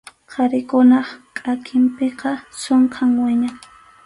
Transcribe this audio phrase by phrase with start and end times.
[0.33, 1.07] Qharikunap
[1.37, 3.55] kʼakinpiqa sunkham wiñan.